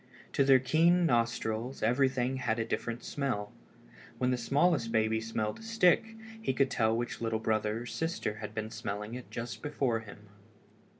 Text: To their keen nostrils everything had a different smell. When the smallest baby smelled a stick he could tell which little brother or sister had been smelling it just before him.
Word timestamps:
To 0.33 0.43
their 0.43 0.57
keen 0.57 1.05
nostrils 1.05 1.83
everything 1.83 2.37
had 2.37 2.57
a 2.57 2.65
different 2.65 3.03
smell. 3.03 3.51
When 4.17 4.31
the 4.31 4.35
smallest 4.39 4.91
baby 4.91 5.21
smelled 5.21 5.59
a 5.59 5.61
stick 5.61 6.15
he 6.41 6.53
could 6.53 6.71
tell 6.71 6.97
which 6.97 7.21
little 7.21 7.37
brother 7.37 7.81
or 7.83 7.85
sister 7.85 8.37
had 8.37 8.55
been 8.55 8.71
smelling 8.71 9.13
it 9.13 9.29
just 9.29 9.61
before 9.61 9.99
him. 9.99 10.29